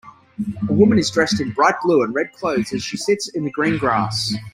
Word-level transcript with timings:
A 0.67 0.73
woman 0.73 0.97
is 0.97 1.11
dressed 1.11 1.39
in 1.39 1.51
bright 1.51 1.75
blue 1.83 2.01
and 2.01 2.11
red 2.11 2.33
clothes 2.33 2.73
as 2.73 2.81
she 2.81 2.97
sits 2.97 3.27
in 3.29 3.43
the 3.43 3.51
green 3.51 3.77
grass. 3.77 4.33